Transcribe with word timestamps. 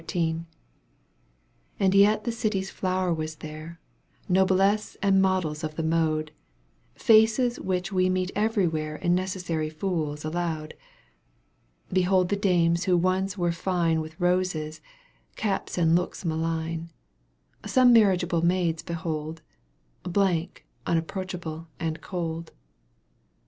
/^ 0.07 0.45
And 1.79 1.93
yet 1.93 2.23
the 2.23 2.31
city's 2.31 2.71
flower 2.71 3.13
was 3.13 3.35
there. 3.35 3.79
Noblesse 4.27 4.97
and 4.99 5.21
models 5.21 5.63
of 5.63 5.75
the 5.75 5.83
mode, 5.83 6.31
Faces 6.95 7.59
which 7.59 7.91
we 7.91 8.09
meet 8.09 8.31
everywhere 8.35 8.95
And 8.95 9.13
necessary 9.13 9.69
fools 9.69 10.25
allowed. 10.25 10.73
Behold 11.93 12.29
the 12.29 12.35
dames 12.35 12.85
who 12.85 12.97
once 12.97 13.37
were 13.37 13.51
fine 13.51 14.01
With 14.01 14.19
roses, 14.19 14.81
caps 15.35 15.77
and 15.77 15.93
looks 15.95 16.25
malign; 16.25 16.89
Some 17.63 17.93
marriageable 17.93 18.41
maids 18.43 18.81
behold, 18.81 19.43
Blank, 20.01 20.65
unapproachable 20.87 21.67
and 21.79 22.01
cold. 22.01 22.51